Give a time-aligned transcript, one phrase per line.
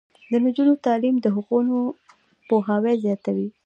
[0.31, 1.75] د نجونو تعلیم د حقونو
[2.47, 3.47] پوهاوی زیاتوي.